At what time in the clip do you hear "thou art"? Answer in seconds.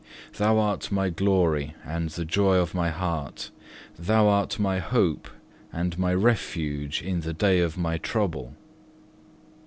0.39-0.91, 3.99-4.57